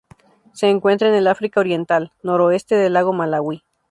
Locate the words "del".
2.73-2.93